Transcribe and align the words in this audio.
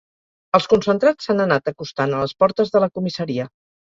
Els 0.57 0.67
concentrats 0.71 1.27
s’han 1.27 1.43
anat 1.43 1.69
acostant 1.71 2.15
a 2.15 2.21
les 2.23 2.35
portes 2.45 2.75
de 2.77 2.81
la 2.85 2.91
comissaria. 2.99 3.49